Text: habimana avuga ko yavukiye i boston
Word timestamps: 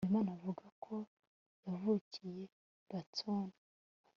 habimana 0.03 0.29
avuga 0.37 0.65
ko 0.85 0.95
yavukiye 1.67 2.43
i 2.47 2.51
boston 2.89 3.45